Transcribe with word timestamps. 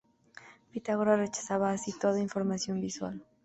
Pitágoras 0.71 1.19
rechazaba 1.19 1.69
así 1.69 1.91
toda 1.93 2.19
información 2.19 2.81
visual. 2.81 3.23